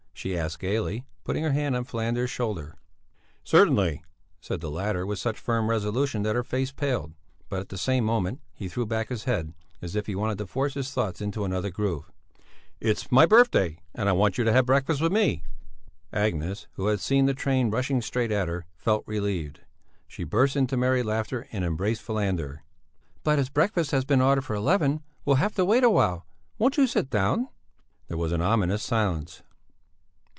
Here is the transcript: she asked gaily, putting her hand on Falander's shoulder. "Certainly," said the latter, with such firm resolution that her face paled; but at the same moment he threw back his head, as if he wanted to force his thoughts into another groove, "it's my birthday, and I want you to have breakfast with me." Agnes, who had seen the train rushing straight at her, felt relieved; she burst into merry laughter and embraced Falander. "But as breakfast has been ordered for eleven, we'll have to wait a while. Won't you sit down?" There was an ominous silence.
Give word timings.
she 0.13 0.37
asked 0.37 0.59
gaily, 0.59 1.03
putting 1.23 1.41
her 1.43 1.51
hand 1.51 1.75
on 1.75 1.83
Falander's 1.83 2.29
shoulder. 2.29 2.75
"Certainly," 3.43 4.03
said 4.39 4.61
the 4.61 4.69
latter, 4.69 5.03
with 5.03 5.17
such 5.17 5.39
firm 5.39 5.67
resolution 5.67 6.21
that 6.21 6.35
her 6.35 6.43
face 6.43 6.71
paled; 6.71 7.13
but 7.49 7.59
at 7.59 7.69
the 7.69 7.77
same 7.77 8.03
moment 8.03 8.39
he 8.53 8.69
threw 8.69 8.85
back 8.85 9.09
his 9.09 9.23
head, 9.23 9.51
as 9.81 9.95
if 9.95 10.05
he 10.05 10.13
wanted 10.13 10.37
to 10.37 10.45
force 10.45 10.75
his 10.75 10.91
thoughts 10.91 11.21
into 11.21 11.43
another 11.43 11.71
groove, 11.71 12.11
"it's 12.79 13.11
my 13.11 13.25
birthday, 13.25 13.79
and 13.95 14.07
I 14.07 14.11
want 14.11 14.37
you 14.37 14.43
to 14.43 14.51
have 14.53 14.67
breakfast 14.67 15.01
with 15.01 15.11
me." 15.11 15.41
Agnes, 16.13 16.67
who 16.73 16.85
had 16.85 16.99
seen 16.99 17.25
the 17.25 17.33
train 17.33 17.71
rushing 17.71 17.99
straight 17.99 18.31
at 18.31 18.47
her, 18.47 18.67
felt 18.75 19.01
relieved; 19.07 19.61
she 20.07 20.23
burst 20.23 20.55
into 20.55 20.77
merry 20.77 21.01
laughter 21.01 21.47
and 21.51 21.65
embraced 21.65 22.03
Falander. 22.03 22.61
"But 23.23 23.39
as 23.39 23.49
breakfast 23.49 23.89
has 23.89 24.05
been 24.05 24.21
ordered 24.21 24.45
for 24.45 24.55
eleven, 24.55 25.01
we'll 25.25 25.37
have 25.37 25.55
to 25.55 25.65
wait 25.65 25.83
a 25.83 25.89
while. 25.89 26.27
Won't 26.59 26.77
you 26.77 26.85
sit 26.85 27.09
down?" 27.09 27.47
There 28.07 28.17
was 28.19 28.31
an 28.31 28.41
ominous 28.41 28.83
silence. 28.83 29.41